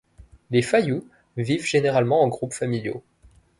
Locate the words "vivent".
1.37-1.63